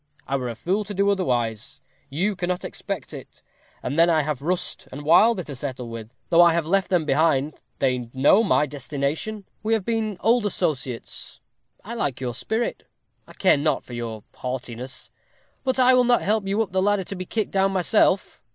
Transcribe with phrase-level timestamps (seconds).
[0.27, 1.79] I were a fool to do otherwise.
[2.09, 3.43] You cannot expect it.
[3.83, 6.11] And then I have Rust and Wilder to settle with.
[6.31, 9.45] Though I have left them behind, they know my destination.
[9.61, 11.39] We have been old associates.
[11.85, 12.87] I like your spirit
[13.27, 15.11] I care not for your haughtiness;
[15.63, 18.41] but I will not help you up the ladder to be kicked down myself.